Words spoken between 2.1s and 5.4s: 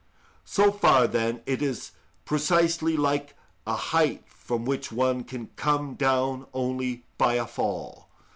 precisely like a height from which one